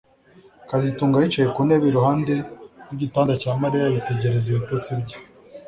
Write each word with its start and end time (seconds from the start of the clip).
kazitunga 0.69 1.15
yicaye 1.23 1.47
ku 1.55 1.61
ntebe 1.67 1.85
iruhande 1.89 2.33
rwigitanda 2.85 3.33
cya 3.41 3.51
Mariya 3.61 3.85
yitegereza 3.93 4.45
ibitotsi 4.49 4.89
bye 5.01 5.17